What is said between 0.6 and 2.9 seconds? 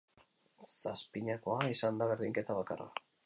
Zazpinakoa izan da berdinketa bakarra.